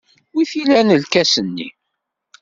[0.33, 1.67] Wi t-ilan lkas-nni?